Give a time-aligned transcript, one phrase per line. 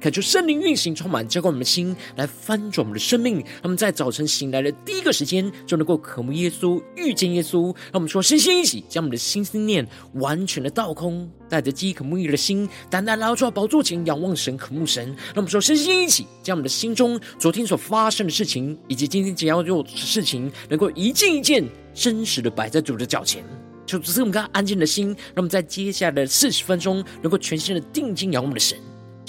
[0.00, 3.34] 恳求圣灵运行，充满浇灌我们的心，来翻转我们的生命。
[3.34, 7.64] 让我们在早晨醒来的第一个时间，就能够渴慕耶稣，遇见耶稣。
[7.64, 15.04] 让我们说，身心一起，将我们的心思念完全的倒空，带着饥渴沐浴的心，单单来到主的宝座前，仰望神，渴慕神。
[15.06, 23.44] 让我们说，身心一起，将我们的心中昨天所发生的事情，以及今天将要做的事情，能够一件一件真实的摆在主的脚前。
[23.86, 28.78] 求主赐我们刚安静的心，让我们在接下来的四十分钟，能够全心的定睛仰望我们的神。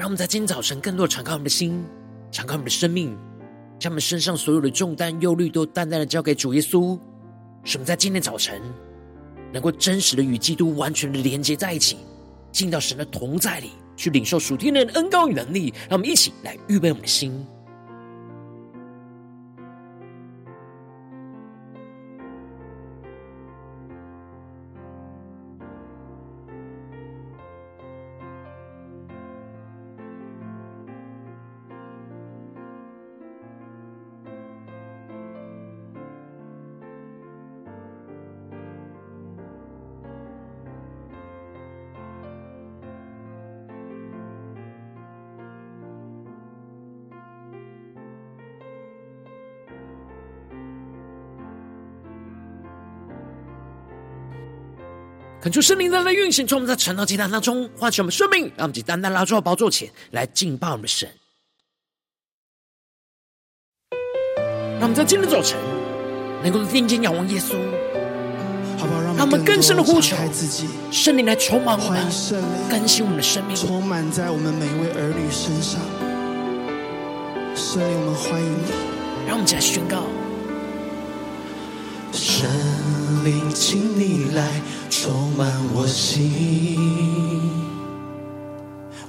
[0.00, 1.84] 让我们在今天早晨更多的敞开我们的心，
[2.32, 3.14] 敞开我们的生命，
[3.78, 6.98] 将我们身上所有的重担、忧虑都淡淡的交给主耶稣。
[7.64, 8.62] 使我们在今天早晨
[9.52, 11.98] 能够真实的与基督完全的连接在一起，
[12.50, 15.70] 进到神的同在里，去领受属天的恩高与能力。
[15.86, 17.46] 让我们一起来预备我们的心。
[55.50, 61.10] 恳求圣灵在来运行，从我们在晨祷祭坛当中唤起我们生命，让我们以单单拉住到宝座前来敬拜我们的神。
[64.78, 65.58] 让我们在今天早晨
[66.44, 67.56] 能够定睛仰望耶稣，
[68.78, 69.00] 好不好？
[69.02, 70.16] 让我们更深的呼求
[70.92, 72.06] 圣灵来充满我们，
[72.70, 75.80] 更新我们的生命，充满在我们每一位儿女身上。
[77.56, 78.70] 圣灵，我们欢迎你，
[79.26, 80.04] 让我们一起来宣告。
[82.12, 82.48] 圣
[83.24, 84.48] 灵，请你来
[85.02, 86.76] 充满我心，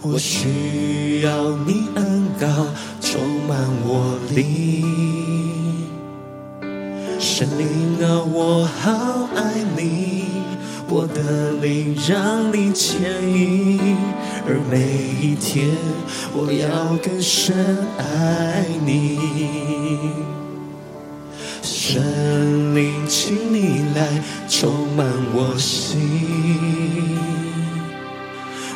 [0.01, 2.47] 我需要你恩膏
[3.01, 5.89] 充满我灵。
[7.19, 7.67] 神灵
[8.01, 10.27] 啊，我好爱你，
[10.87, 13.97] 我的灵让你牵引，
[14.47, 14.77] 而每
[15.21, 15.75] 一天
[16.33, 17.53] 我要更深
[17.97, 19.19] 爱你。
[21.63, 25.99] 神灵，请你来充满我心，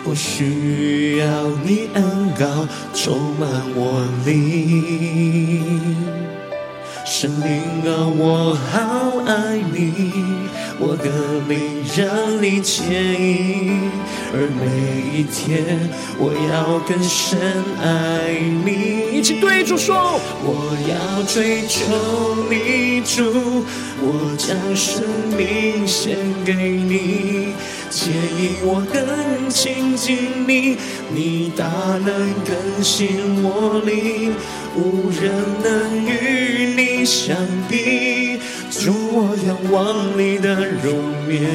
[0.04, 1.26] 我需要
[1.64, 2.04] 你恩
[2.38, 5.96] 膏充满我灵。
[7.06, 10.14] 神灵啊，我好爱你，
[10.78, 11.06] 我的
[11.48, 13.90] 灵让你牵引，
[14.34, 17.40] 而每一天我要更深
[17.82, 19.18] 爱你。
[19.18, 21.86] 一起对主说，我要追求
[22.50, 23.64] 你主，
[24.02, 25.04] 我将生
[25.38, 27.54] 命献给你，
[27.90, 30.78] 牵引我更亲近你，
[31.14, 31.66] 你大
[32.06, 34.36] 能更新我灵，
[34.76, 35.32] 无人
[35.64, 37.06] 能与你。
[37.06, 37.38] 相
[37.70, 38.35] 比，
[38.78, 40.54] 主我仰望你的
[40.84, 41.00] 容
[41.32, 41.48] 颜，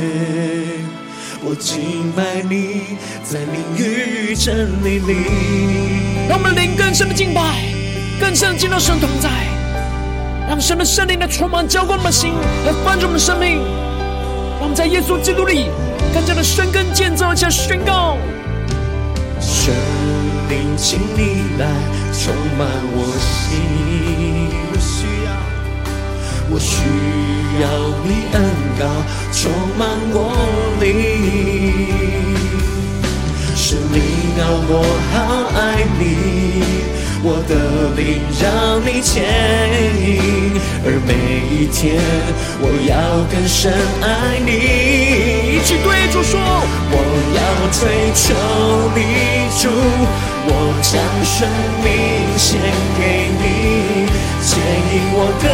[1.45, 5.15] 我敬拜你，在灵与真理里。
[6.29, 7.43] 让我们灵更深的敬拜，
[8.19, 9.29] 更深的进入神同在，
[10.49, 12.33] 让神的圣灵来充满浇灌我们的心，
[12.65, 13.59] 来翻转我们的生命。
[14.59, 15.67] 让我们在耶稣基督里
[16.15, 18.17] 更加的深根建造，而且宣告：
[19.41, 19.75] 圣
[20.49, 21.69] 灵，请你来
[22.13, 23.90] 充满我心。
[26.53, 26.83] 我需
[27.63, 27.65] 要
[28.05, 28.43] 你恩
[28.79, 28.83] 膏
[29.33, 30.35] 充满我
[30.81, 30.89] 灵，
[33.55, 33.99] 圣灵
[34.37, 34.73] 啊，我
[35.13, 35.15] 好
[35.57, 35.61] 爱
[35.97, 36.03] 你，
[37.23, 37.53] 我的
[37.95, 38.45] 灵让
[38.85, 39.23] 你牵
[40.01, 41.09] 引，而每
[41.55, 42.03] 一天
[42.61, 42.93] 我要
[43.31, 44.51] 更深爱你。
[45.57, 46.35] 一起对主说，
[46.91, 46.97] 我
[47.37, 47.41] 要
[47.79, 48.35] 追求
[48.97, 48.99] 你
[49.63, 49.69] 主，
[50.47, 50.51] 我
[50.83, 51.39] 将生
[51.85, 51.89] 命
[52.37, 52.59] 献
[52.99, 53.01] 给
[53.39, 54.20] 你。
[54.43, 55.45] 牵引我更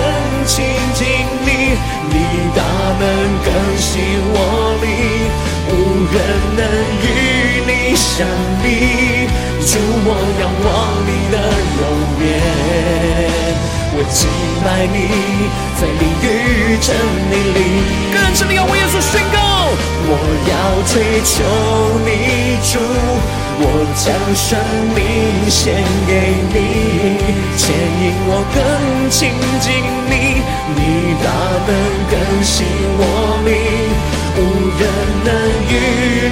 [0.46, 0.54] 亲
[0.94, 1.04] 近
[1.44, 1.48] 你，
[2.08, 2.14] 你
[2.54, 2.62] 大
[3.00, 3.04] 能
[3.44, 3.90] 更新
[4.32, 4.36] 我
[4.80, 4.86] 灵，
[5.68, 5.70] 无
[6.14, 6.16] 人
[6.56, 6.60] 能
[7.02, 7.04] 与
[7.66, 8.24] 你相
[8.62, 8.64] 比。
[9.66, 9.74] 主，
[10.06, 10.08] 我
[10.40, 10.66] 仰望
[11.02, 11.36] 你的
[11.76, 11.82] 容
[12.22, 12.24] 颜，
[13.92, 14.18] 我敬
[14.64, 14.96] 拜你，
[15.76, 16.24] 在灵与
[16.80, 16.88] 真
[17.30, 17.58] 理里。
[18.14, 19.36] 更深的仰望耶稣宣告，
[20.08, 20.10] 我
[20.46, 20.54] 要
[20.86, 20.94] 追
[21.24, 21.34] 求
[22.06, 22.08] 你，
[22.72, 22.78] 主。
[23.58, 23.62] 我
[23.96, 24.60] 将生
[24.94, 25.00] 命
[25.48, 25.72] 献
[26.06, 26.12] 给
[26.52, 26.54] 你，
[27.56, 28.60] 牵引我更
[29.08, 29.30] 亲
[29.60, 29.72] 近
[30.10, 30.42] 你，
[30.74, 31.30] 你大
[31.66, 31.70] 能
[32.10, 32.66] 更新
[32.98, 33.00] 我
[33.46, 33.54] 灵，
[34.36, 34.38] 无
[34.78, 34.82] 人
[35.24, 35.30] 能
[35.70, 35.72] 与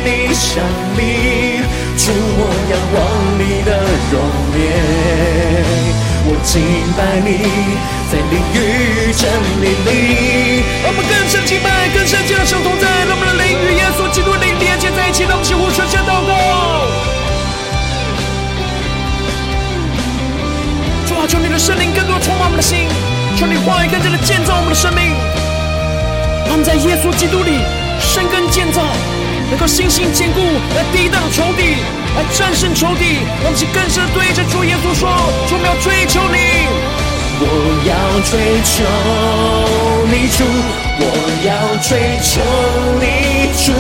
[0.05, 0.63] 你相
[0.97, 1.63] 比。
[1.97, 2.99] 主，我仰望
[3.39, 3.71] 你的
[4.11, 4.15] 容
[4.59, 4.63] 颜，
[6.27, 6.53] 我敬
[6.99, 7.47] 拜你，
[8.11, 8.57] 在灵与
[9.15, 9.23] 真
[9.63, 10.63] 理里。
[10.85, 16.04] 我们更深敬拜，更深敬拜神同在，让我们的灵与耶稣基督灵连接在一起，让我们起呼求，先
[21.35, 22.87] 求你的圣灵更多充满我们的心，
[23.37, 25.11] 求你话语更加的建造我们的生命，
[26.47, 27.59] 让我们在耶稣基督里
[27.99, 28.87] 生根建造，
[29.51, 30.39] 能够信心坚固，
[30.79, 31.75] 来抵挡仇敌，
[32.15, 33.27] 来战胜仇敌。
[33.43, 35.11] 让我们更深的对着主耶稣说：
[35.51, 36.71] 主，我们要追求你，
[37.43, 37.51] 我
[37.83, 37.99] 要
[38.31, 38.87] 追求
[40.07, 40.47] 你主，
[41.03, 41.11] 我
[41.43, 41.51] 要
[41.83, 42.39] 追求
[43.03, 43.75] 你主，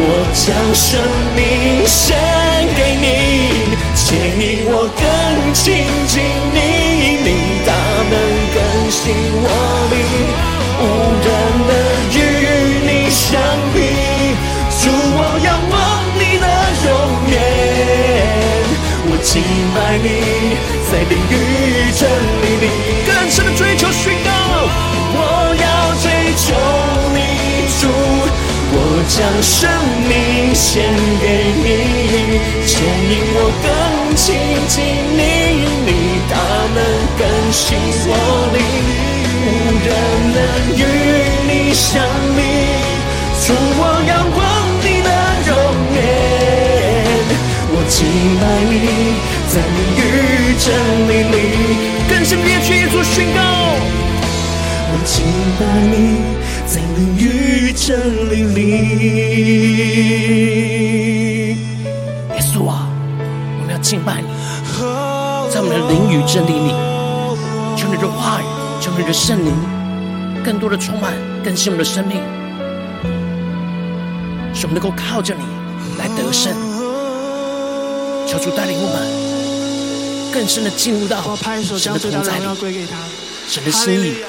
[0.00, 0.96] 我将生
[1.36, 2.16] 命献
[2.72, 5.04] 给你，牵引我更
[5.52, 6.24] 亲近
[6.54, 6.69] 你，
[7.30, 7.70] 你大
[8.10, 8.14] 能
[8.54, 8.58] 更
[8.90, 9.46] 新我
[9.92, 9.94] 灵，
[10.80, 10.82] 无
[11.22, 11.28] 人
[11.68, 11.72] 能
[12.10, 12.18] 与
[12.82, 13.38] 你相
[13.72, 13.76] 比。
[14.82, 15.72] 主，我仰望
[16.18, 16.46] 你的
[16.82, 16.88] 容
[17.30, 17.32] 颜，
[19.06, 19.30] 我敬
[19.72, 20.06] 拜你，
[20.90, 21.32] 在灵与
[21.94, 22.02] 真
[22.42, 22.66] 理里
[23.06, 24.28] 更深的追求宣告，
[25.14, 25.18] 我
[25.54, 25.64] 要
[26.02, 26.04] 追
[26.34, 26.44] 求
[27.14, 27.18] 你，
[27.80, 27.82] 主。
[28.72, 28.74] 我
[29.08, 29.58] 将生
[30.08, 30.10] 命
[30.54, 30.82] 献
[31.20, 31.24] 给
[31.62, 31.66] 你，
[32.66, 32.70] 牵
[33.10, 33.68] 引我更
[34.16, 34.26] 亲
[34.68, 34.74] 近
[35.16, 35.22] 你，
[37.50, 37.74] 更新
[38.06, 38.14] 我
[38.54, 38.62] 灵，
[39.42, 39.44] 无
[39.82, 39.90] 人
[40.30, 40.38] 能
[40.78, 40.80] 与
[41.48, 41.90] 你相
[42.36, 42.38] 比。
[43.42, 44.40] 主，我仰望
[44.78, 45.10] 你的
[45.48, 45.50] 容
[45.96, 45.98] 颜，
[47.72, 47.98] 我敬
[48.38, 49.18] 拜你，
[49.50, 49.98] 在灵与
[50.60, 50.70] 真
[51.08, 51.34] 理里，
[52.08, 53.40] 更深别去做宣告。
[54.92, 55.26] 我敬
[55.58, 55.60] 拜
[55.90, 56.22] 你。
[56.68, 57.98] 在灵与真
[58.30, 58.60] 理里，
[62.32, 62.86] 耶稣啊，
[63.58, 64.28] 我们要敬拜你，
[65.52, 66.70] 在我们的灵与真理里，
[67.90, 68.44] 你的话语，
[68.80, 69.52] 求你的圣灵，
[70.44, 72.22] 更多的充满更新我们的生命，
[74.54, 75.42] 使我们能够靠着你
[75.98, 76.54] 来得胜。
[78.28, 81.34] 求主带领我们更深的进入到
[81.76, 82.86] 神的同在里，
[83.48, 84.22] 神的心意。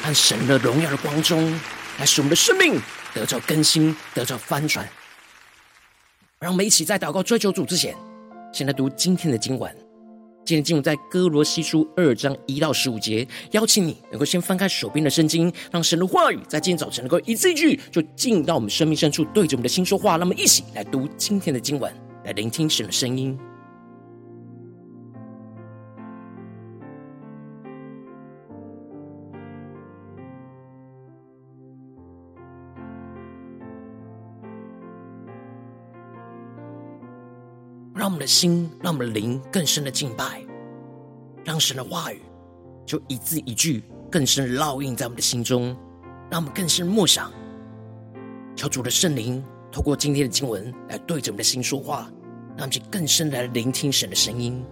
[0.00, 1.52] 和神的荣耀的光中，
[1.98, 2.80] 来使我们的生命
[3.14, 4.88] 得着更新，得着翻转。
[6.38, 7.96] 让我们一起在祷告追求主之前，
[8.52, 9.81] 先来读今天的经文。
[10.44, 13.26] 今天进入在哥罗西书二章一到十五节。
[13.52, 20.16] 邀请你能够先翻开手边的圣经，让神的话语在今天早晨能够一字一句就进到我们生命深处，对着我们的心说话。
[20.16, 21.92] 那么一起来读今天的经文，
[22.24, 23.38] 来聆听神的声音。
[38.02, 40.44] 让我们的心，让我们的灵更深的敬拜，
[41.44, 42.20] 让神的话语
[42.84, 45.66] 就一字一句更深的烙印在我们的心中，
[46.28, 47.30] 让我们更深默想，
[48.56, 49.40] 求主的圣灵
[49.70, 52.10] 透过今天的经文来对着我们的心说话，
[52.56, 54.64] 让我们去更深的来聆听神的声音。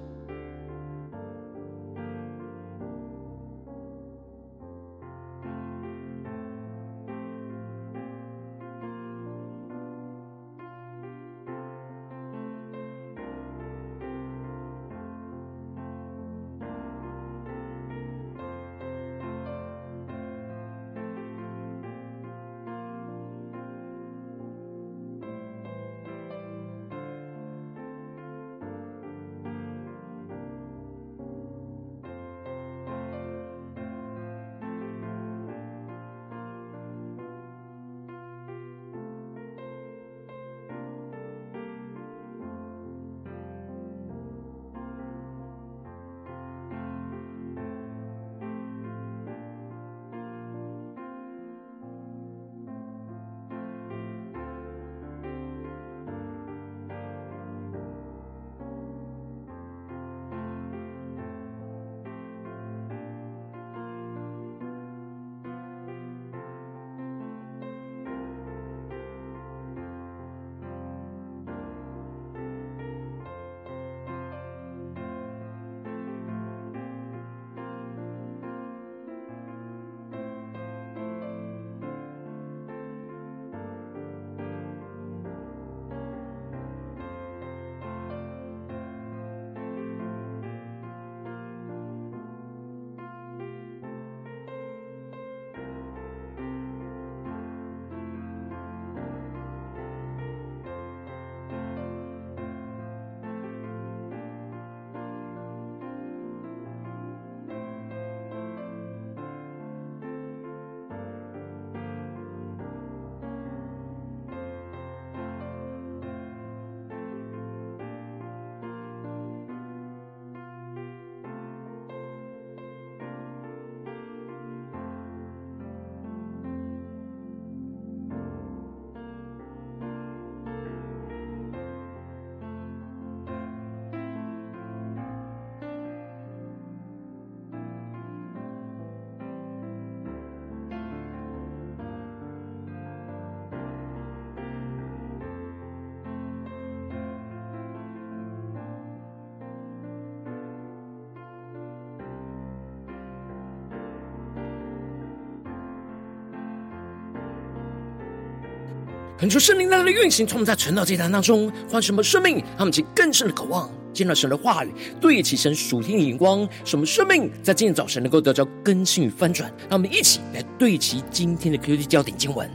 [159.21, 169.53] 恳求圣灵来的运行，从我们在晨祷祭坛当中换什么生命，他们起更深的渴望，见到神的话语，对齐神属天的眼光，什么生命在今天早晨能够得着更新与翻转。
[169.69, 172.51] 让我们一起来对齐今天的 QD 焦点经文，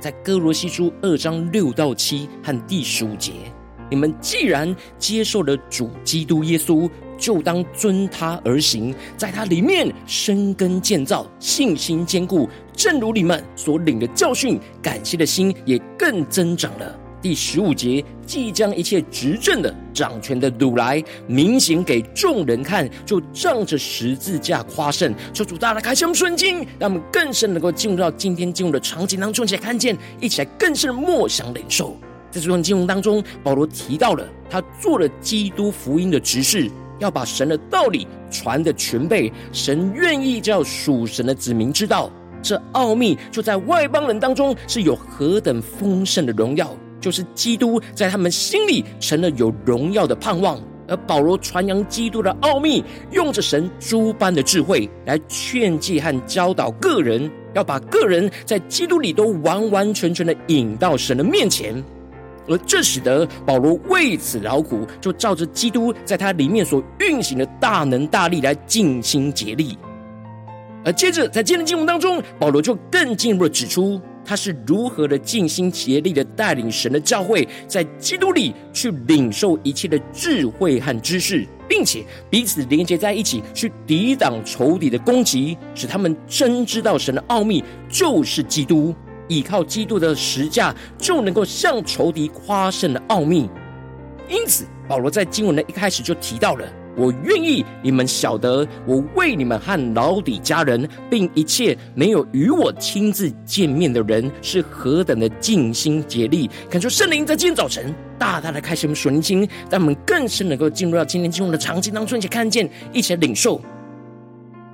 [0.00, 3.32] 在哥罗西书二章六到七和第十五节。
[3.90, 12.48] 你们既然接受了主基督耶稣，就当遵他而行，在他里面生根建造，信心坚固。
[12.72, 16.98] 正如你们所领的教训，感谢的心也更增长了。
[17.20, 25.12] 第十五节，既将一切执政的、掌权的掳来，明显给众人看，就仗着十字架夸胜。
[25.34, 31.96] 求主大大开箱顺经，让我们更深能够进入到今天进入的场景当中，一起来看见，一起来更深默想领受。
[32.30, 39.32] 在这段经文当中，保罗提到了他做了基督福音的执事，要把神的道理传得全备。
[39.52, 42.10] 神愿意叫属神的子民知道。
[42.40, 50.60] 这奥秘就在外邦人当中是有何等丰盛的荣耀，就是基督在他们心里成了有荣耀的盼望。
[50.86, 61.84] 而保罗传扬基督的奥秘，用着神诸般的智慧来劝诫和教导个人，要把个人在基督里都完完全全的引到神的面前。
[62.48, 69.76] 而这使得保罗为此劳苦，就照着基督在他里面所运行的大能大力来尽心竭力。
[70.84, 88.94] 而接着，在今天的经文当中，保罗就更进一步的指出，他是如何的尽心竭力的带领神的教会，在基督里去领受一切的智慧和知识，并且彼此连接在一起，去抵挡仇敌的攻击，使他们真知道神的奥秘就是基督，
[89.28, 93.48] 依靠基督的十架就能够向仇敌夸胜的奥秘。
[94.28, 96.66] 因此，保罗在经文的一开始就提到了。
[96.96, 106.50] 我愿意你们晓得，我为你们和老底家人，并一切没有与我亲自见面的人，是何等的尽心竭力。
[106.68, 113.60] 感受圣灵在今天早晨大大的开启我们属灵心，让我们更深能够进入到今天经文的场景当中，一起看见，一起来领受。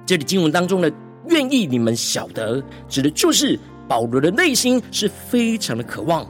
[0.06, 0.90] 这里经文当中的
[1.28, 6.26] “愿意你们晓得”，指的就是保罗的内心是非常的渴望。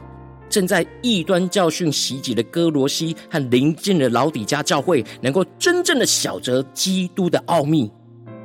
[0.47, 7.91] 正在异端教训袭击的哥罗西和邻近的老底嘉教会，能够真正的晓得基督的奥秘，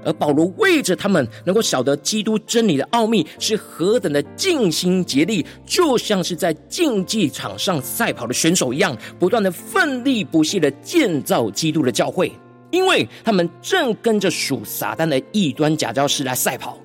[0.03, 12.33] 而保罗为着他们能够晓得基督真理的奥秘，是何等的尽心竭力，就像是在竞技场上赛跑的选手一样，不断的奋力不懈的建造基督的教会，
[12.71, 16.79] 因为他们正跟着属撒旦的异端假教师来赛跑，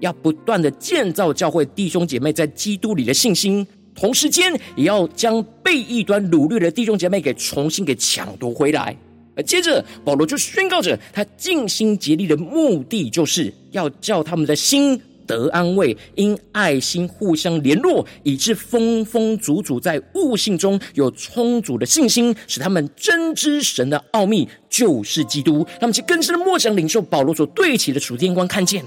[0.00, 3.66] 要不断的建造教会弟兄姐妹在基督里的信心。
[3.94, 8.96] 同时间，也要将被异端掳掠的弟兄姐妹给重新给抢夺回来。
[9.36, 25.66] 而接着，保罗就宣告着他尽心竭力的目的，就是要叫他们的心得安慰，因爱心互相联络，以致丰丰足足在悟性中有充足的信心，使他们真知神的奥秘就是基督。
[25.78, 28.84] 他们去更深的默想领受保罗所对齐的属天光，看见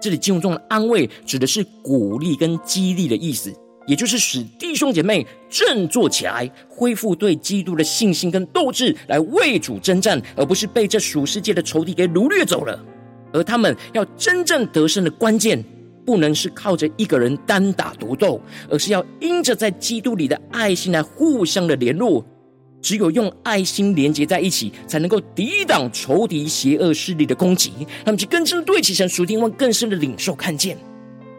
[0.00, 3.52] 这里经文中的安慰，指的是鼓励跟激励的意思。
[3.86, 12.78] 也就是使弟兄姐妹振作起来，恢复对基督的信心跟斗志，来为主征战，而不是被这属世界的仇敌给掳掠走了。
[13.32, 15.64] 而他们要真正得胜的关键，
[16.04, 18.38] 不能是靠着一个人单打独斗，
[18.68, 22.22] 而是要因着在基督里的爱心来互相的联络。
[22.80, 27.72] 只有用爱心连接在一起，才能够抵挡仇敌邪恶势力的攻击。
[28.04, 30.76] 他们就更深对齐神属天光更深的领受看见。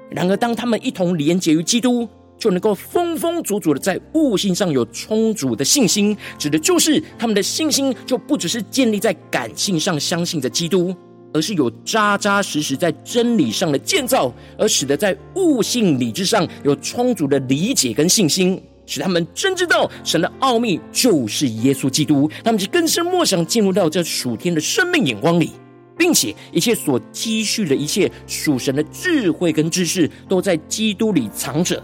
[0.09, 10.95] 然而，当他们一同连接于基督，就能够丰丰足足的在悟性上有充足的信心，指的就是他们的信心就不只是建立在感性上相信着基督，
[11.33, 25.51] 而是有扎扎实实在真理上的建造，而使得在悟性理智上有充足的理解跟信心，使他们真知道神的奥秘就是耶稣基督，他们就更深默想进入到这属天的生命眼光里，
[25.95, 31.81] 并且一切所积蓄的一切属神的智慧跟知识，都在基督里藏着。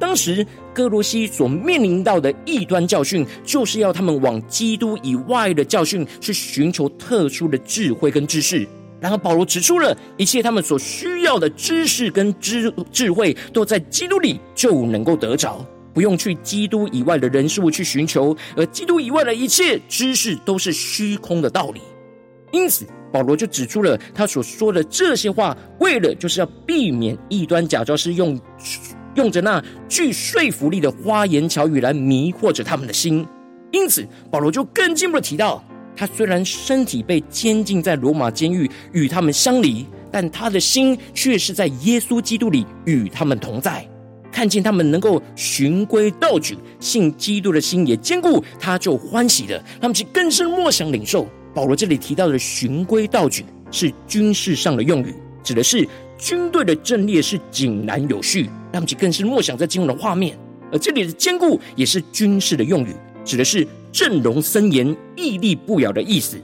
[0.00, 8.66] 当时歌罗西所面临到的异端教训，就是要他们往基督以外的教训去寻求特殊的智慧跟知识。
[9.00, 15.64] 然后保罗指出了一切他们所需要的知识跟智智慧，都在基督里就能够得着，
[15.98, 21.80] 不用去基督以外的人事物去寻求，而基督以外的一切知识都是虚空的道理。
[22.52, 28.40] 因此，保罗就指出了他所说的这些话，为了就是要避免异端假教师用。
[29.16, 33.26] 用着那具说服力的花言巧语来迷惑着他们的心，
[33.72, 35.64] 因此保罗就更进一步的提到，
[35.96, 43.84] 他虽然身体被监禁在罗马监狱与他们相离，但他的心却是在耶稣基督里与他们同在。
[44.30, 49.62] 看见他们能够循规蹈矩，信基督的心也坚固，他就欢喜了。
[49.80, 51.26] 他们就更深默想领受。
[51.54, 58.48] 保罗这里提到的循规蹈矩是军事上的用语，指的是军队的阵列是井然有序。
[58.72, 60.38] 他们就更深默想在经文的画面。
[60.70, 62.94] 而这里的坚固也是军事的用语，
[63.24, 66.38] 指的是阵容森严、屹立不摇的意思。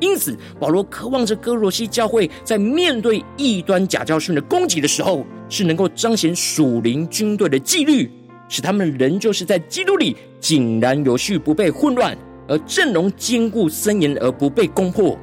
[0.00, 8.10] 因此，保罗渴望着哥罗西教会在面对异端假教训的攻击的时候，是能够彰显属灵军队的纪律，
[8.48, 12.16] 使他们仍旧是在基督里井然有序，不被混乱，
[12.48, 15.18] 而阵容坚固森严，而不被攻破。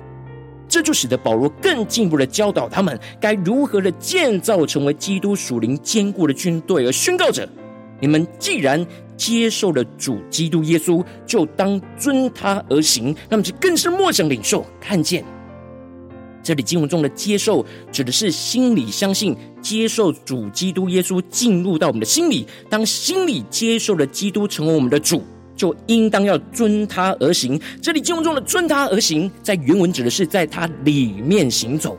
[0.70, 7.48] 这就使得保罗更进一步的教导他们该如何的建造成为基督属灵坚固的军队，而宣告着。
[8.00, 13.16] 你们既然接受了主基督耶稣，就当遵他而行。
[13.30, 15.24] 那么就更是默想领受，看见
[16.44, 22.48] 这里经文中的接受，指的是心里相信，接受主基督耶稣进入到我们的心里。
[22.70, 25.24] 当心里接受了基督成为我们的主，
[25.56, 27.60] 就应当要遵他而行。
[27.82, 31.98] 这里经文中的遵他而行，在原文指的是在他里面行走。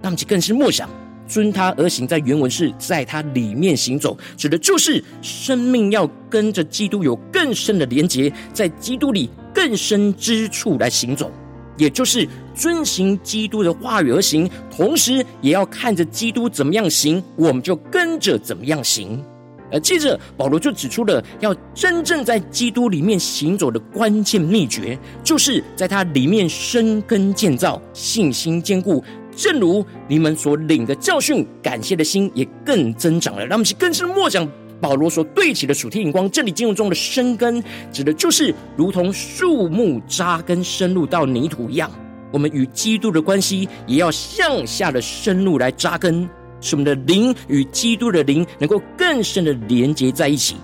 [0.00, 0.88] 那么就更是默想。
[1.28, 11.30] 遵他而行，在原文是在他里面行走，指的就是生命要跟着基督有更深的连结，在基督里更深之处来行走，
[11.76, 19.22] 也就是遵行基督的话语而行，同时也要看着基督怎么样行，我们就跟着怎么样行。
[19.70, 29.04] 而接着保罗就指出了要真正在基督里面行走的关键秘诀，就是在他里面生根建造，信心坚固。
[29.38, 33.46] 正如你们所领的教训，感谢的心也更增长了。
[33.46, 34.46] 让我们是更深默想
[34.80, 36.28] 保罗所对齐的属天眼光。
[36.32, 41.88] 这里经文中的生根，指的就是如同树木扎根深入到泥土一样。
[42.32, 46.28] 我们与基督的关系也要向下的深入来扎根，
[46.60, 50.56] 使我们的灵与基督的灵能够更深的连接在一起，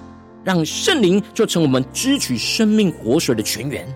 [0.42, 3.86] 让圣灵就成我们支取生命活水的泉源。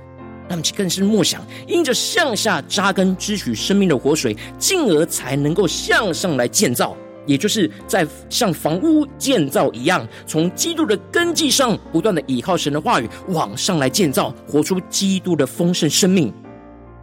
[0.49, 16.33] 那么，更是默想，因着向下扎根，支取生命的活水，进而才能够向上来建造，也就是在像房屋建造一样，从基督的根基上，不断的依靠神的话语往上来建造，活出基督的丰盛生命。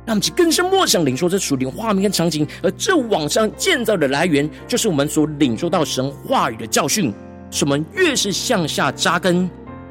[0.05, 7.13] 那么，更是默想领受这属灵画面跟场景，而这往上建造的来源，就是我们所领受到神话语的教训。
[7.51, 9.49] 使我们越是向下扎根。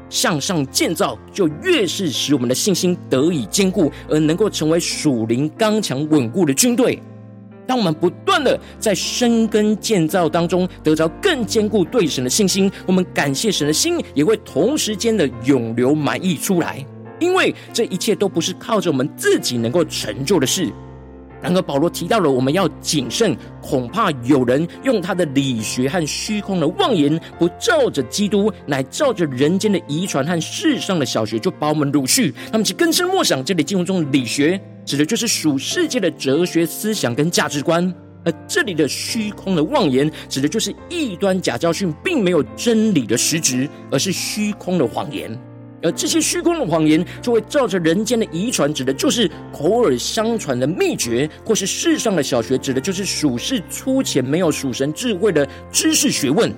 [0.09, 7.01] 向上建造，就越是使我们的信心得以坚固，而能够成为属灵刚强稳固的军队。
[7.67, 16.85] 当我们不断的在生根建造当中得着更坚固对神的信心，我们感谢神的心也会同时间的涌流满溢出来，
[17.19, 20.71] 因为这一切都不是靠着我们自己能够成就的事。
[21.45, 32.33] 然而，保罗提到了我们要谨慎，恐怕有人用他的理学和虚空的妄言，不照着基督，乃照着人间的遗传和世上的小学，就把我们掳去。
[32.51, 45.29] 他们就更深莫想，这里经文中的理学，指的就是属世界的哲学思想跟价值观；而这里的虚空的妄言，指的就是异端假教训，并没有真理的实质，而是虚空的谎言。
[45.85, 56.51] 而这些虚空的谎言，就会照着人间的遗传，指的就是口耳相传的秘诀；或是世上的小学，指的就是属世粗浅、没有属神智慧的知识学问。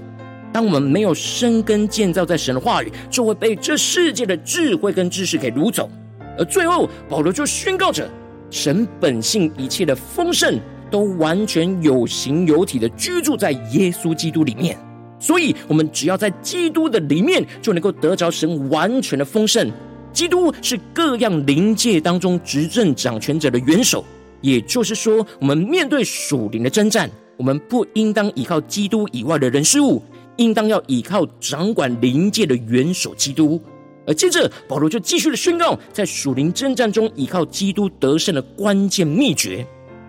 [0.54, 5.92] 当我们没有生根建造在神的话语，就会被这世界的智慧跟知识给掳走。
[6.40, 8.10] 而最后，保罗就宣告着：
[8.50, 10.58] 神本性一切的丰盛，
[10.90, 14.78] 都完全有形有体的居住在耶稣基督里面。
[15.20, 19.72] 所以，我们只要在基督的里面，就能够得着神完全的丰盛。
[20.14, 24.04] 基督是各样灵界当中执政掌权者的元首，
[24.42, 30.02] 也就是说，我们面对属灵的征战，我们不应当依靠基督以外的人事物，
[30.38, 33.62] 应当要依靠掌管灵界的元首基督。
[34.08, 39.68] 而接着，保罗就继续的宣告，在属灵征战中依靠基督得胜的关键秘诀，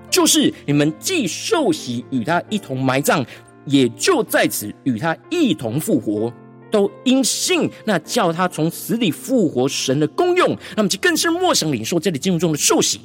[0.09, 3.27] 就是你们既受洗与他一同埋葬。
[3.69, 6.33] 也就在此与他一同复活，
[6.71, 13.01] 都因信那叫他从死里复活神的功用，那么就更是默想领受这里经文中的受洗，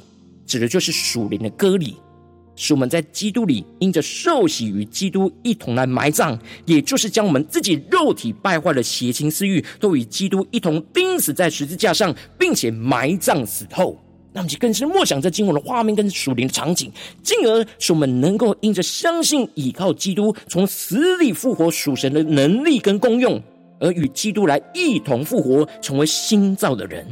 [0.46, 1.96] 指的就是属灵的割礼，
[2.56, 13.98] 使我们在基督里因着受洗与基督一同来埋葬，也就是将我们自己肉体败坏的邪情私欲，都与基督一同钉死在十字架上，并且埋葬死后。
[14.36, 16.90] 那么就更是默想这经文的画面跟属灵的场景，
[17.22, 23.40] 进而使我们能够因着相信倚靠基督从死里复活属神的能力跟功用，
[23.78, 27.06] 而与基督来一同复活，成为新造的人。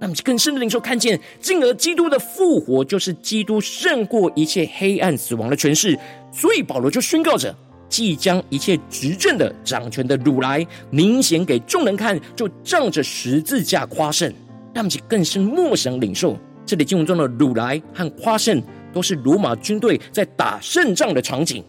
[0.00, 5.96] 那么就更深的领受看见，进而基督的复活就是基督胜过一切黑暗死亡的权势。
[6.32, 7.54] 所以保罗就宣告着：
[7.88, 14.30] 即将一切执政的掌权的掳来，明显给众人看，就仗着十字架夸胜。
[14.74, 21.62] 让我们更深默想领受，这里经文中的掳来和夸胜，都是罗马军队在打胜仗的场景。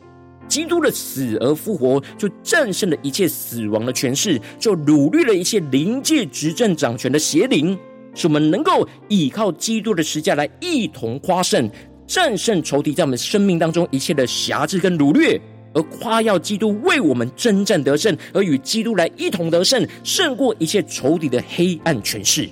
[0.47, 7.75] 基督的死而复活，就战胜了一切死亡的权势，就掳掠了一切灵界执政掌权的邪灵，
[8.13, 11.67] 使我们能够依靠基督的十架来一同夸胜，
[12.05, 15.41] 战胜仇敌在我们生命当中一切的辖制跟掳掠，
[15.73, 22.47] 而夸耀基督为我们征战得胜，而与基督来一同得胜，胜过一切仇敌的黑暗权势。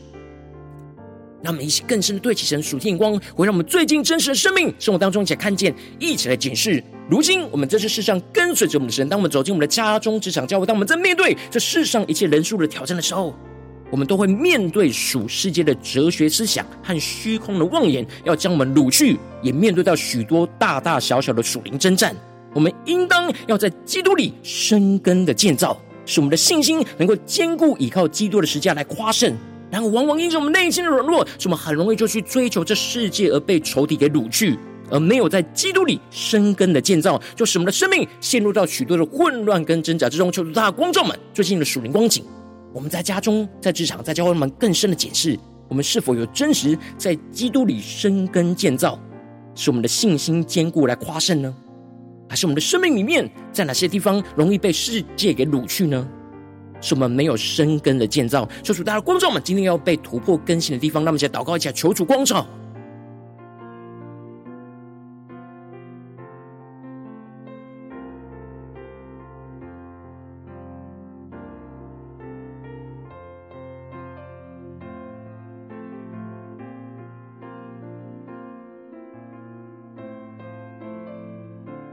[1.44, 6.82] 让我们一起更深的对齐神属天光，会让我们最近真实的生命生活当中一起来看见，一起来检视。
[7.10, 13.36] 如今我们在这世上跟随着我们的神，当我们走进我们的家中、职场、教会，当我们在面对这世上一切人数的挑战的时候，
[13.92, 22.16] 我们都会面对属世界的哲学思想和虚空的妄言，要将我们掳去；也面对到许多大大小小的属灵征战。
[22.54, 29.36] 我们应当要在基督里生根的建造，使我们的信心能够坚固，依靠基督的十架来夸胜。
[29.74, 34.56] 然后，往往因着我们内心的软弱，是我们很容易就去追求这世界，而被仇敌给掳去，
[34.92, 40.32] 而没有在基督里生根的建造，就使我们的生命陷入到许多的混乱跟挣扎之中。
[40.32, 42.24] 求主大的光照们，最近的属灵光景，
[42.72, 45.36] 我们在家中、在职场、在教会，们更深的检视，
[45.68, 49.00] 我们是否有真实在基督里生根建造，
[49.56, 51.52] 使我们的信心坚固来夸胜呢？
[52.30, 56.08] 还是我们的生命里面，在哪些地方容易被世界给掳去呢？
[56.84, 62.46] 是我们没有生根的建造，求主大家光照们，今天要被突破更新的地方，让我们一起来祷告一下，求主光照。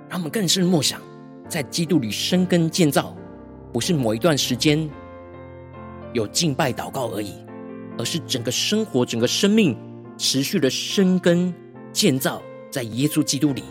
[0.09, 1.01] 让我们更深默想，
[1.49, 3.15] 在基督里生根建造。
[3.73, 4.89] 不是某一段时间
[6.13, 7.35] 有敬拜祷告而已，
[7.99, 9.77] 而是整个生活、整个生命
[10.19, 11.55] 持续的生根
[11.93, 13.63] 建造在耶稣基督里。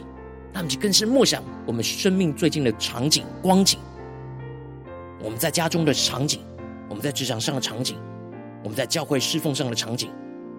[0.52, 3.78] 那么就更是默想我们生命最近的场景光景，
[5.22, 6.42] 我们在家中的场景，
[6.90, 7.98] 我们在职场上的场景，
[8.64, 10.10] 我们在教会侍奉上的场景，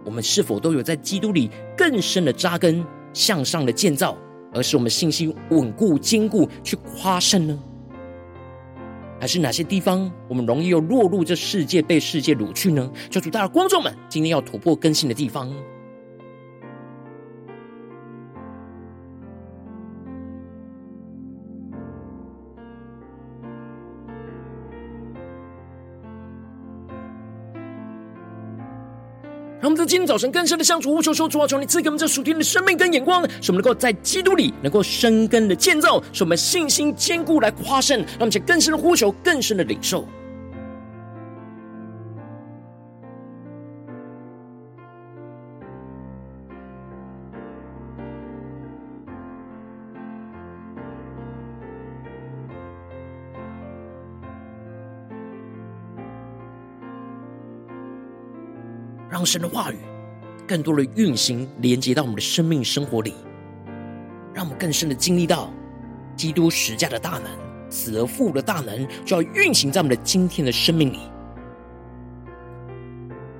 [0.04, 4.16] 我们是否都有在基督里更深的扎根、向上的建造，
[4.54, 7.58] 而使我们信心稳固坚固，去夸胜呢？
[9.20, 12.90] 还是哪些地方我们容易又落入这世界，被世界掳去呢？
[13.10, 15.52] 求主大家观众们，今天要突破更新的地方。
[29.90, 37.98] 今天早晨更深的向主呼求说：主啊，求你赐给我们这属天的生命跟眼光，使我们能够在基督里能够生根的建造，使我们信心坚固来夸胜。
[37.98, 40.06] 让我们去更深的呼求，更深的领受。
[59.20, 59.76] 让神的话语
[60.48, 63.12] 更多的运行，连接到我们的生命生活里，
[64.32, 65.52] 让我们更深的经历到
[66.16, 67.24] 基督十架的大能，
[67.68, 71.00] 死而复的大能，就要运行在我们的今天的生命里。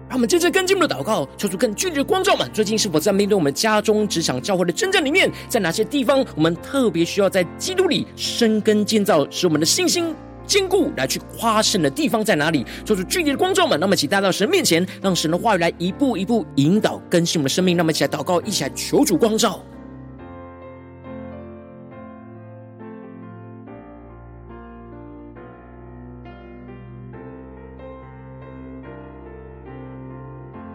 [0.07, 10.15] 让我们接着跟进我们的祷告，求主更具体的光照们，最近是否在面对我们家中、职场、教会的征战里面，在哪些地方我们特别需要在基督里生根建造，使我们的信心
[10.51, 12.67] 坚固来去夸胜的地方在哪里？
[12.85, 17.77] 做出具体的光照们，那么请带到神面前，让神的话语来一步一步引导更新我们的生命。
[17.77, 19.61] 那么一起来祷告，一起来求主光照。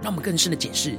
[0.01, 0.93] 让我们更深的解释，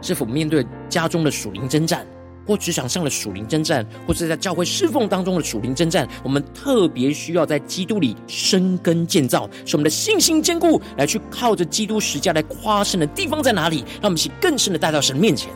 [0.00, 2.06] 是否面对家中的属灵征战。
[2.46, 13.78] 或职场上的属灵征战，或是在教会侍奉当中的属灵征战，我们特别需要在基督里生根建造，使我们的信心坚固，来去靠着基督实架来夸胜的地方在哪里？
[14.00, 15.50] 让我们一起更深的带到神面前。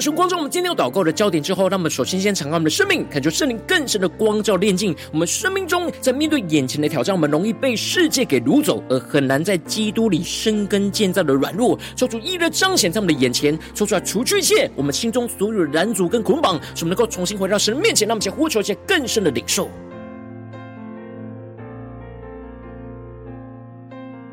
[0.00, 19.68] 当时光照我们今天要祷告的焦点之后，让我们首先先敞开我们的生命，恳求圣灵更深的光照炼净我们生命中，在面对眼前的挑战，我们容易被世界给掳走，而很难在基督里生根建造的软弱，求主一一的彰显在我们的眼前，说出来除去一切我们心中所有的拦阻跟捆绑，使我们能够重新回到神面前，让我们先呼求一些更深的领受，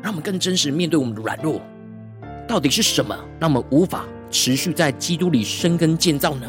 [0.00, 1.60] 让我们更真实面对我们的软弱，
[2.48, 6.46] 到底是什么让我们无法持续在基督里生根建造呢？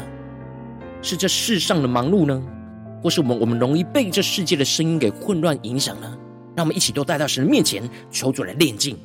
[1.02, 2.42] 是这世上的忙碌呢，
[3.02, 6.18] 或是我们我们容易被这世界的声音给混乱影响呢？
[6.54, 8.96] 让我们一起都带到神的面前，求主来炼净。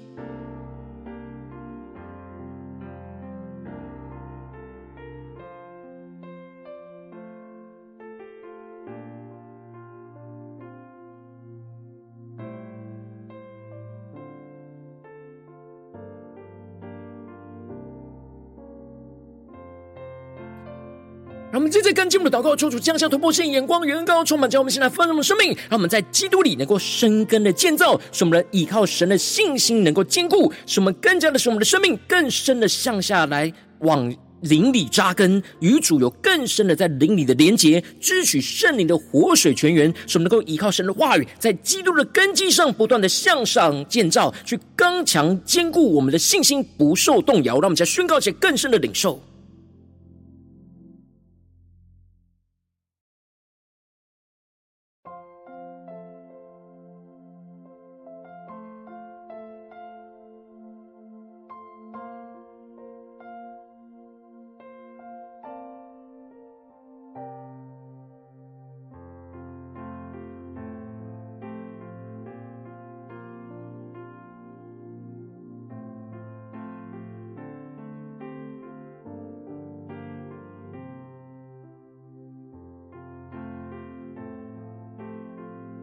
[21.95, 47.55] 让我们接着跟进我们的祷告，求主降下突破性眼光，远高充满，将我们现在丰盛的生命，让我们在基督里能够生根的建造，使我们能依靠神的信心能够坚固，使我们更加的使我们的生命更深的向下来往灵里扎根，与主有更深的在灵里的连结，支取圣灵的活水泉源，使我们能够依靠神的话语，在基督的根基上不断的向上建造，去刚强坚固我们的信心，不受动摇。
[47.55, 49.21] 让我们再宣告一些更深的领受。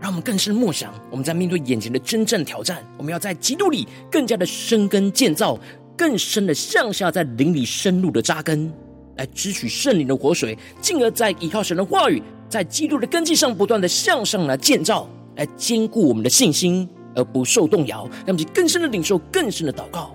[0.02, 5.56] 让我们更深默想，我们在面对眼前的真正挑战，我们要在基督里更加的生根建造，
[5.96, 8.68] 更深的向下在灵里深入的扎根，
[9.14, 18.04] 来支取圣灵的活水，进而在依靠神的话语，在基督的根基上不断的向上来建造，来坚固我们的信心，而不受动摇。
[18.26, 20.12] 让我们更深的领受，更深的祷告。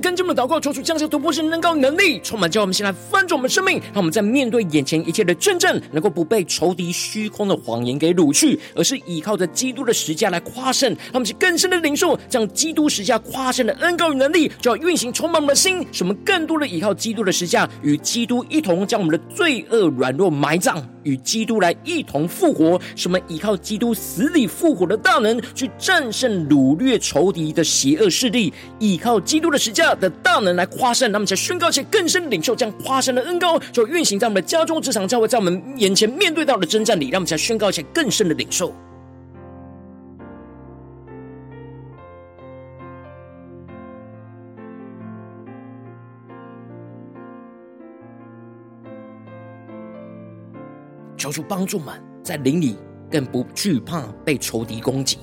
[0.00, 10.88] 跟进我们的祷告，求主降下突破性能高能力，充满叫我们先来翻转我们生命，让我们在面对眼前一切的真正，能够不被仇敌虚空的谎言给掳去，而是依靠着基督的十架来夸胜。
[10.90, 29.48] 让我们去更深的领受，将基督十架夸胜的恩膏与能力，就要运行充满我们的心，使我们更多的依靠基督的十架，与基督一同将我们的罪恶软弱埋葬，与基督来一同复活，使我们依靠基督死里复活的大能，去战胜掳掠仇敌的邪恶势力，依靠基督。
[29.48, 38.74] 的十的大能来夸胜，那么才宣告且更深领受这样夸胜的恩膏，就运行在我们的家中、职场、教会，在我们眼前面对到的征战里，让我们才宣告且更深的领受。
[51.16, 52.78] 求主帮助们在灵里
[53.10, 55.18] 更不惧怕被仇敌攻击，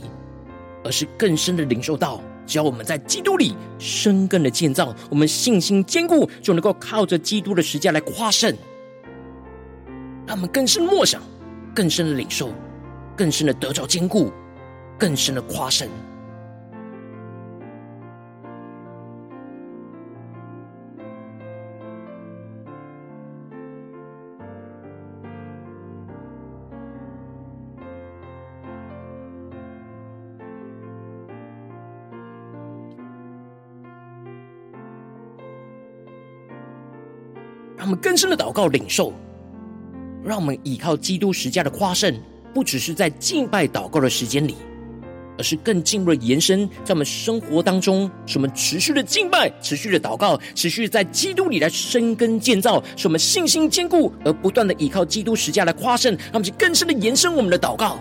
[0.84, 2.22] 而是更深的领受到。
[2.46, 8.56] 只要我们在基督里深根的建造，我们信心坚固，就能够靠着基督的实价来夸胜。
[10.28, 11.22] 让我们更深默想，
[11.74, 12.52] 更深的领受，
[13.16, 14.32] 更深的得着坚固，
[14.98, 15.88] 更深的夸胜。
[37.96, 39.14] 更深的祷告领受，
[40.24, 42.14] 让我们依靠基督十架的夸胜，
[42.54, 44.56] 不只是在敬拜祷告的时间里，
[45.38, 58.00] 而是更进一步的延伸在我们生活当中，使我们持续的敬拜、持续的祷告、持续在基督里来生根建造，使我们信心坚固，而不断的依靠基督十架来夸胜，让我们去更深的延伸我们的祷告，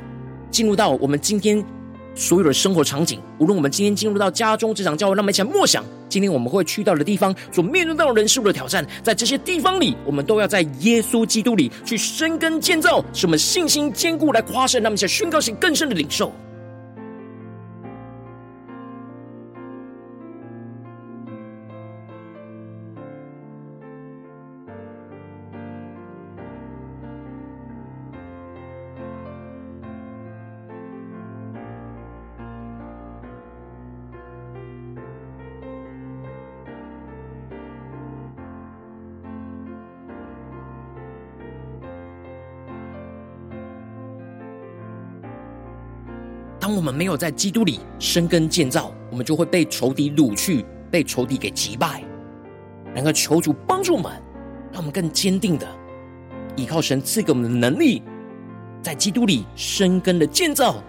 [0.50, 1.64] 进入到我们今天
[2.14, 16.32] 所有的生活场景，无论我们今天进入到家中、这场、教会，那么一起来默想，今天我们会去到的地方，所面对到人事物的挑战，在这些地方里，我们都要在耶稣基督里去深耕建造，使我们信心坚固，来夸胜，那么一些宣告性更深的领受。
[46.74, 52.02] 我们没有在基督里生根建造，我们就会被仇敌掳去，被仇敌给击败。
[52.94, 54.12] 然而，求主帮助我们，
[54.72, 55.66] 让我们更坚定的
[56.56, 58.02] 依靠神赐给我们的能力，
[58.82, 60.82] 在基督里生根的建造，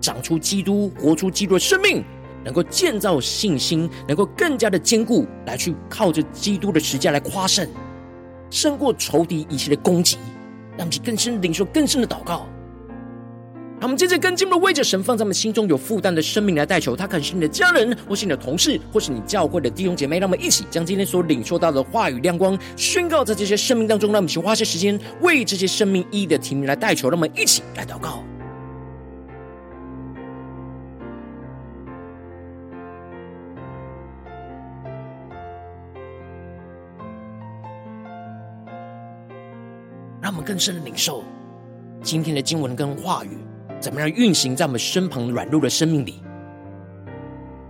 [0.00, 2.04] 长出基督，活出基督的生命，
[2.44, 7.68] 能够建造信心，能够更加的坚固，来去靠着基督的十架来夸胜，
[8.50, 10.18] 胜过仇敌一切的攻击，
[10.76, 12.46] 让我们更深领受更深的祷告。
[13.80, 20.18] 让我们接着跟进我们的为着神放在我们心中有负担的生命来代求，他可能是你的家人，或是你的同事，或是你教会的弟兄姐妹。
[20.18, 24.12] 让我们一起将今天所领受到的话语亮光宣告在这些生命当中。
[24.12, 27.08] 让我们去花些时间为这些生命一一的提名来代求。
[27.08, 28.22] 让我们一起来祷告。
[40.20, 41.24] 让我们更深的领受
[42.02, 43.38] 今天的经文跟话语。
[43.80, 46.22] 怎么样运行在我们身旁软弱的生命里？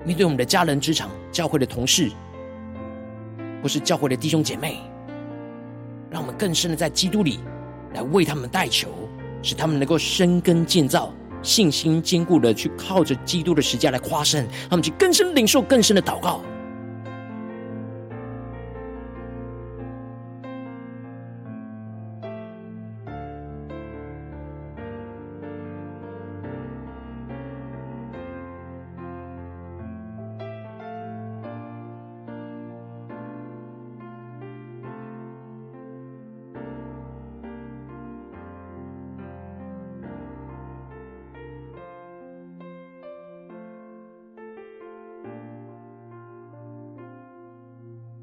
[0.04, 2.10] 面对我们的家人、职场、教会的同事，
[3.62, 4.78] 或是教会的弟兄姐妹，
[6.10, 7.38] 让我们更深的在基督里
[7.94, 8.88] 来为他们代求，
[9.40, 16.40] 使他们能够生根建造，信心坚固的去靠着基督的十架来夸胜，他们去更深领受更深的祷告。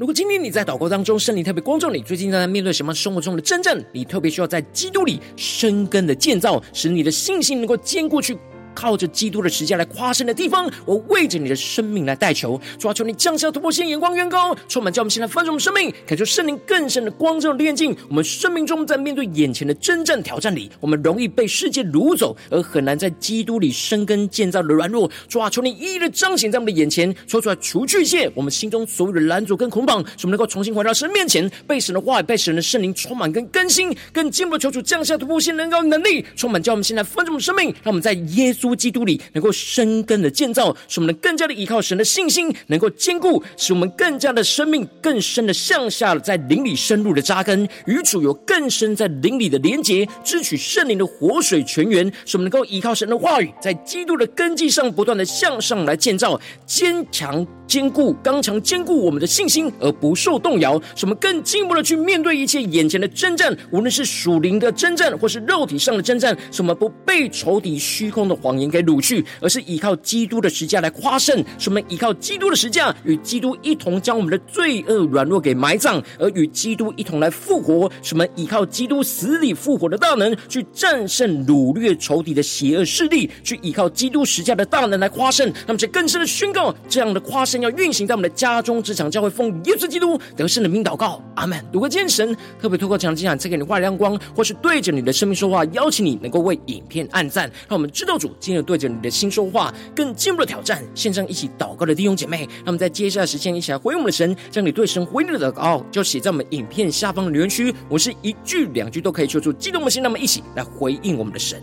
[0.08, 8.38] 如果今天你在祷告当中，圣灵特别光照你，最近正在面对什么生活中的真正，你特别需要在基督里生根的建造，使你的信心能够坚固去。
[8.78, 17.98] 靠着基督的时间来夸胜的地方，我为着你的生命来代求，主啊，求你降下突破性眼光，远高，充满叫我们现在丰盛的生命，感受圣灵更深的光照的炼净。
[18.08, 25.10] 我们生命中在面对眼前的征战挑战里，我们容易被世界掳走，而很难在基督里生根建造的软弱。
[25.28, 68.98] 主啊，求你一一的彰显在我们的眼前，说出来除去一切我们心中所有的拦阻跟捆绑，使我们能够重新回到神面前，被神的话语、被神的圣灵充满跟更新，更进一步的求主降下突破性能高能力，充满叫我们现在丰盛的生命，让我们在耶稣基督里能够生根的建造，使我们能更加的依靠神的信心，能够坚固，使我们更加的生命更深的向下在灵里深入的扎根，与主有更深在灵里的连结，支取圣灵的活水泉源，使我们能够依靠神的话语，在基督的根基上不断的向上来建造，坚强坚固刚强坚固我们的信心，而不受动摇，使我们更进一步的去面对一切眼前的征战，无论是属灵的征战，或是肉体上的征战，使我们不被仇敌虚空的谎言给掳。
[69.00, 71.38] 去，而是依靠基督的十架来夸胜。
[71.58, 77.90] 使我们依靠基督的十架，与基督一同将我们的罪恶软弱给埋葬，而与基督一同来复活。
[78.02, 85.52] 使我们依靠基督死里复活的大能，去战胜掳掠仇敌的邪恶势力，去依靠基督十架的大能来夸胜。
[85.66, 91.64] 那么，就更深的宣告，这样的夸胜要运行在我们的家中、职场、教会，奉耶稣基督得胜的名祷告，阿门。
[91.72, 111.62] 如果今天神特别透过这样的经文赐给你画亮光，或是对着你的生命说话，邀请你能够为影片按赞，让我们知道主今日对着你的心说话，更进一步的挑战，线上一起祷告的弟兄姐妹，那么在接下来的时间一起来回应我们的神，将你对神回应的祷告就写在我们影片下方的留言区，我是一句两句都可以说出激动的心，那么一起来回应我们的神。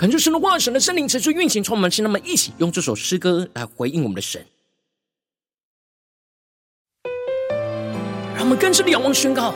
[0.00, 2.02] 恳求神的话，神的圣灵持续运行，充满心。
[2.02, 4.42] 那么，一起用这首诗歌来回应我们的神。
[8.34, 9.52] 让我们更深的仰望宣告，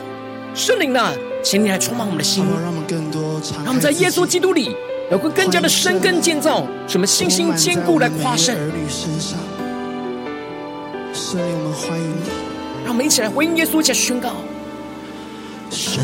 [0.53, 1.11] 圣灵啊，
[1.43, 4.75] 请你来充满我们的心，让我们，在耶稣基督里
[5.09, 8.55] 有个更加的深根建造，什么信心坚固来夸胜。
[11.11, 12.29] 圣灵，我们欢迎你，
[12.83, 14.35] 让我们一起来回应耶稣，一起宣告。
[15.71, 16.03] 圣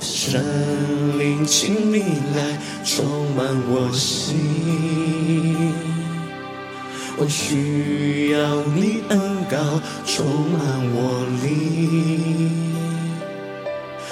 [0.00, 2.00] 神灵，请你
[2.34, 4.36] 来充满我心，
[7.18, 9.18] 我需要你恩
[9.50, 10.60] 膏充满
[10.92, 12.50] 我灵。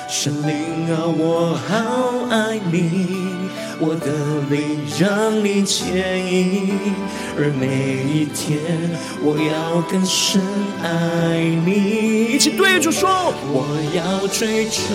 [0.08, 0.54] 神灵
[0.94, 3.23] 啊，我好爱你，
[3.80, 4.06] 我的
[4.48, 6.78] 灵让你牵引，
[7.36, 8.58] 而每一天
[9.20, 10.40] 我要更深
[10.82, 12.32] 爱你。
[12.34, 14.94] 一起对主说，我要追求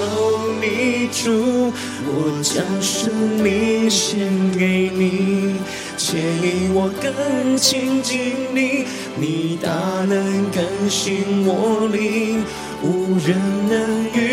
[0.61, 1.73] 你主，
[2.05, 3.13] 我将生
[3.43, 4.17] 命献
[4.57, 5.55] 给你，
[5.97, 8.85] 牵引我更亲近你，
[9.17, 9.69] 你大
[10.07, 12.43] 能更新我灵，
[12.81, 14.28] 无人能与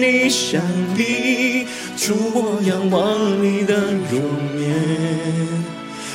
[0.00, 0.62] 你相
[0.96, 1.66] 比。
[1.96, 3.74] 主，我仰望你的
[4.10, 4.22] 容
[4.58, 4.72] 颜，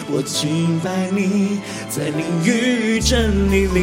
[0.10, 1.60] 我敬拜你，
[1.90, 3.82] 在灵与真理里。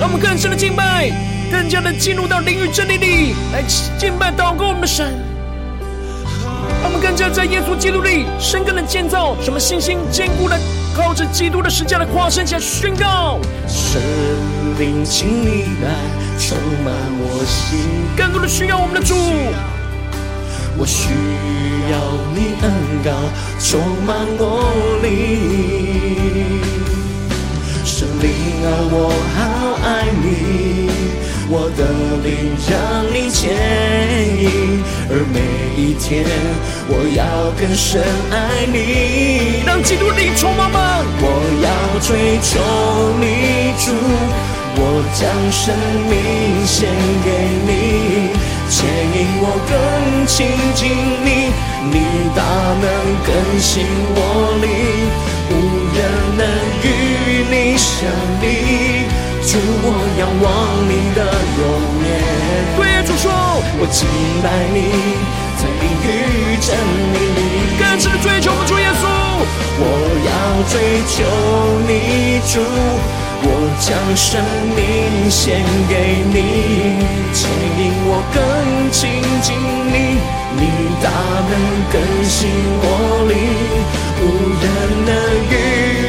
[0.00, 1.10] 让我们更深的敬拜，
[1.50, 3.62] 更加的进入到灵与真理里来
[3.98, 5.33] 敬拜祷告我们的神。
[6.82, 10.58] 让我们更加在耶稣基督里深刻的建造，什么信心坚固的，
[10.94, 13.38] 靠着基督的十架的夸胜起来宣告。
[13.66, 14.00] 圣
[14.78, 15.94] 灵，请你来
[16.38, 17.78] 充满我心，
[18.16, 19.14] 更多的需要我们的主。
[20.76, 21.10] 我需
[21.92, 21.96] 要
[22.34, 22.72] 你恩
[23.04, 23.12] 膏
[23.60, 24.42] 充满我
[25.02, 26.60] 灵，
[27.84, 28.28] 圣灵
[28.64, 28.96] 啊，我
[29.36, 29.38] 好
[29.86, 29.88] 爱
[30.20, 30.90] 你，
[31.48, 31.80] 我的
[32.24, 32.28] 灵
[32.68, 32.72] 让
[33.14, 33.54] 你牵，
[35.76, 36.24] 一天
[36.88, 39.62] 我要更深爱你。
[39.66, 41.02] 让基督灵充满吗？
[41.20, 41.26] 我
[41.62, 41.68] 要
[42.00, 42.50] 追求
[43.18, 43.92] 你主，
[44.76, 45.74] 我将生
[46.08, 46.12] 命
[46.66, 46.88] 献
[47.24, 47.28] 给
[47.66, 47.70] 你。
[48.70, 50.88] 牵引我更亲近
[51.22, 51.52] 你，
[51.90, 51.94] 你
[52.34, 52.40] 大
[52.80, 52.84] 能
[53.26, 53.28] 更
[53.60, 54.18] 新我
[54.62, 54.66] 灵，
[55.50, 55.52] 无
[55.94, 55.98] 人
[56.38, 56.42] 能
[56.82, 56.88] 与
[57.50, 57.92] 你相
[58.40, 58.42] 比。
[59.46, 59.86] 主，我
[60.18, 60.48] 仰望
[60.88, 61.20] 你的
[61.58, 61.62] 容
[62.02, 62.08] 颜。
[62.76, 63.30] 对主说，
[63.78, 64.08] 我敬
[64.42, 64.76] 拜你，
[66.66, 66.74] 真
[67.12, 67.40] 理里。
[67.78, 69.04] 更深的追求主耶稣，
[69.78, 69.82] 我
[70.28, 70.30] 要
[70.72, 70.74] 追
[71.12, 71.14] 求
[71.86, 71.90] 你
[72.52, 72.54] 主。
[73.46, 73.48] 我
[73.78, 74.40] 将生
[74.74, 75.92] 命献给
[76.32, 76.36] 你，
[77.34, 77.44] 牵
[77.76, 78.40] 引我更
[78.90, 79.46] 亲近
[79.92, 80.16] 你，
[80.56, 80.62] 你
[81.02, 81.06] 大
[81.50, 81.52] 能
[81.92, 81.94] 更
[82.24, 82.48] 新
[82.80, 82.82] 我
[83.28, 83.32] 灵，
[84.22, 84.22] 无
[84.62, 84.64] 人
[85.04, 85.12] 能
[85.50, 85.52] 与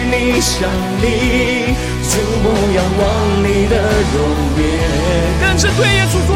[0.10, 0.56] 你相
[1.02, 1.04] 比。
[2.16, 3.04] 主，我仰望
[3.44, 3.76] 你的
[4.16, 4.24] 容
[4.56, 4.64] 颜，
[5.44, 6.32] 更深对耶稣说，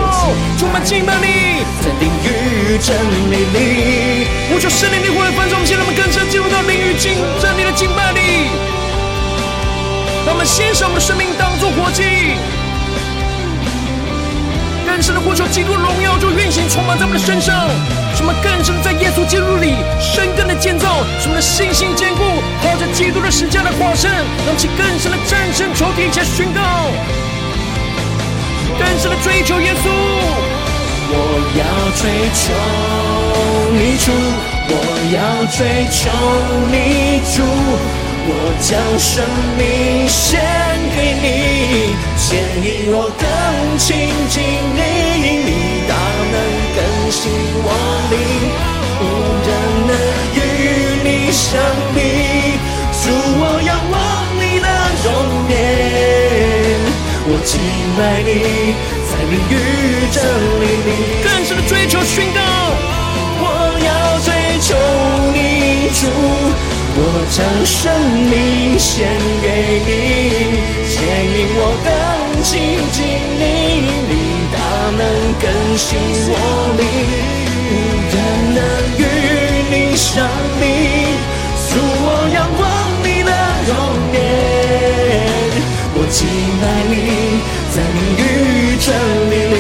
[0.59, 2.91] 充满敬拜你，在灵与真
[3.31, 8.19] 理里，我求圣灵的活的分盛，让我们更深进入到灵与真理的敬拜里。
[10.25, 12.03] 让我们献上我们的生命，当作活祭，
[14.85, 17.55] 更深的呼求基督荣耀就运行充满在我们的身上。
[18.19, 22.21] 什么更深的在耶稣基督里深耕的建造，什么的信心坚固，
[22.61, 24.11] 靠着基督的十架的化身，
[24.45, 26.59] 让其更深的战胜仇敌，且宣告，
[28.77, 29.87] 更深的追求耶稣。
[31.11, 31.15] 我
[31.55, 31.63] 要
[31.95, 32.51] 追求
[33.71, 34.11] 你主，
[34.67, 34.75] 我
[35.15, 36.11] 要追求
[36.69, 37.41] 你主。
[38.31, 39.23] 我将生
[39.57, 40.41] 命献
[40.93, 42.27] 给你，牵
[42.61, 43.23] 引我更
[43.79, 44.43] 亲近
[44.75, 44.77] 你，
[47.09, 47.25] 你大能更新
[47.65, 47.67] 我
[48.11, 48.13] 灵，
[49.01, 49.03] 无
[49.47, 49.49] 人
[49.87, 49.91] 能
[50.35, 50.37] 与
[51.03, 51.49] 你相
[51.95, 51.97] 比。
[53.01, 53.97] 主，我仰望
[54.37, 54.67] 你的
[55.03, 55.07] 容
[55.49, 55.51] 颜，
[57.25, 57.51] 我敬
[57.97, 58.29] 拜你，
[59.09, 59.51] 在灵与
[60.11, 60.17] 真
[60.61, 60.87] 理里
[61.23, 62.37] 更深的追求宣告，
[63.41, 63.43] 我
[63.81, 63.89] 要
[64.21, 64.29] 追
[64.61, 64.67] 求
[65.33, 65.37] 你
[65.99, 66.01] 主。
[67.01, 67.01] 我
[67.31, 67.89] 将生
[68.29, 69.07] 命献
[69.41, 69.45] 给
[69.87, 69.89] 你，
[70.85, 70.93] 牵
[71.25, 71.87] 引我更
[72.43, 72.51] 亲
[72.91, 72.97] 近
[73.39, 73.41] 你，
[74.91, 75.03] 能
[75.39, 75.45] 更
[75.77, 75.87] 新
[76.29, 76.33] 我
[76.77, 76.81] 灵，
[77.69, 77.73] 无
[78.11, 78.15] 人
[78.55, 78.57] 能
[78.97, 79.01] 与
[79.69, 80.07] 你相
[80.59, 80.61] 比。
[81.69, 82.61] 主，我仰望
[83.03, 83.29] 你的
[83.67, 83.71] 容
[84.13, 84.17] 颜，
[85.93, 86.17] 我敬
[86.61, 86.93] 拜你，
[87.71, 88.21] 在灵与
[88.81, 88.87] 真
[89.29, 89.55] 理里，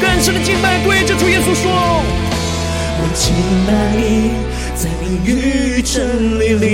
[0.00, 1.64] 更深的敬拜对着主耶稣说，
[3.00, 3.24] 我敬
[3.66, 4.00] 拜你。
[4.76, 6.66] 在灵与真理里，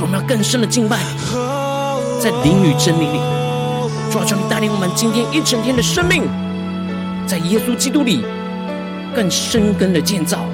[0.00, 0.96] 我们要更深的敬拜，
[2.20, 3.18] 在灵与真理里，
[4.12, 6.22] 主啊，求你带领我们今天一整天的生命，
[7.26, 8.22] 在耶稣基督里
[9.16, 10.44] 更深根的建造，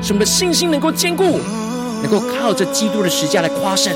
[0.00, 1.40] 使我们的信心能够坚固，
[2.00, 3.92] 能够靠着基督的十架来夸胜。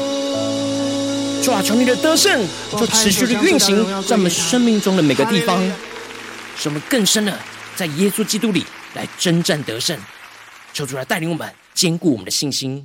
[1.40, 5.62] 主啊，求你的得胜就持续的运行在我们生命中的每个地方，
[6.56, 7.32] 使我们更深的
[7.76, 9.96] 在耶稣基督里来征战得胜。
[10.72, 12.84] 求主来带领我们，坚固我们的信心。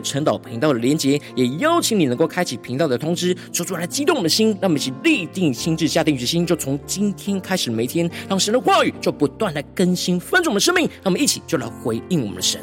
[0.00, 12.60] 晨岛频道的连接，也邀请你能够开启频道的通知，说出来激动我们的心，让我们一起立定心智，下定决心，就从今天开始，每天让神的话语就不断来更新翻转我们的生命，让我们一起就来回应我们的神。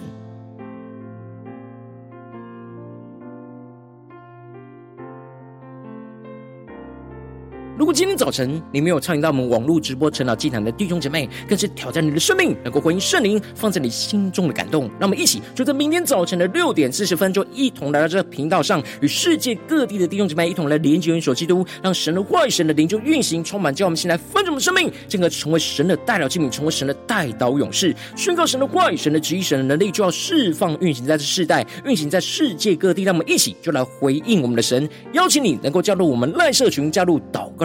[7.77, 14.83] 如果今天早晨你没有参与到我们网络直播成长祭坛的弟兄姐妹，更是挑战你的生命，能够回应圣灵放在你心中的感动。
[14.97, 33.03] 让我们一起就在明天早晨的六点四十分，就一同来到这个频道上，与世界各地的弟兄姐妹一同来连接、元首基督，让神的话语、神的灵就运行充满，叫我们先来分盛我们生命，进而成为神的代表器皿，成为神的代祷勇士，宣告神的话语、神的旨意、神的能力，就要释放运行在这世代，运行在世界各地。
[33.03, 37.64] 让我们一起就来回应我们的神，邀请你能够加入我们赖社群，加入祷告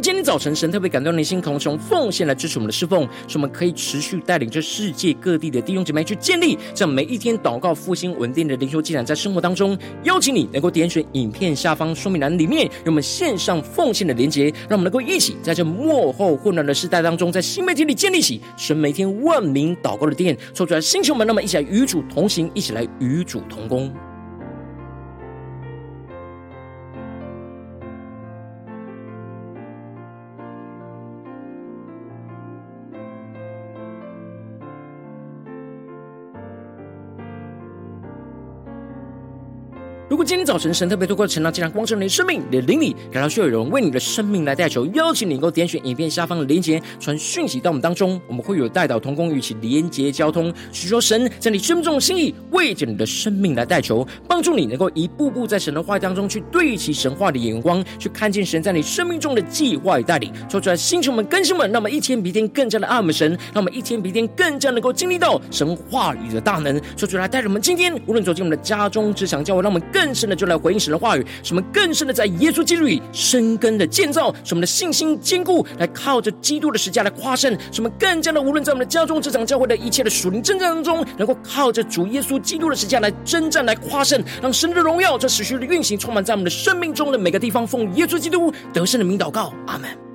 [0.00, 23.92] 今天早晨神特别感动你心，可能从奉献来支持我们的侍奉，使我们可以持续带领着世界各地的弟兄姐妹去建立这样每一天祷告复兴稳定的灵修祭坛，在生活当中，邀请你能够点选影片下方说明栏里面有我们线上奉献的连结，让我们能够一起在这末后混乱的时代当中，在新媒体里建立起神每天万名祷告的殿，抽出来星球们，那么一起来与主同行，一起来与主同工。
[40.28, 87.66] 今天早晨神特别透过晨祷祭坛光照你的生命，你的灵里感到需要有人为你的生命来代求，邀请你能够点选影片下方的连结，传讯息到我们当中，我们会有代祷同工与其连结交通，许说神在你生命中的心意，为着你的生命来代求，帮助你能够一步步在神的话语当中去对齐神话的眼光，去看见神在你生命中的计划与带领，说出来星球们、更新们，让我们一天比一天更加的爱我们神，让我们一天比一天更加能够经历到神话语的大能，说出来带着我们今天无论走进我们的家中、职场、教会，让我们更深的就来回应神的话语，什么更深的在耶稣基督里生根的建造，什么的信心坚固，来靠着基督的十架来夸胜，什么更加的无论在我们的家中、这场、教会的一切的属灵征战当中，能够靠着主耶稣基督的十架来征战、来夸胜，让神的荣耀这持续的运行，充满在我们的生命中的每个地方。
[87.66, 90.07] 奉耶稣基督得胜的名祷告，阿门。